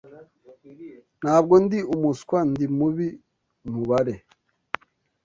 [1.21, 2.37] Ntabwo ndi umuswa.
[2.51, 3.07] Ndi mubi
[3.71, 4.15] mubare.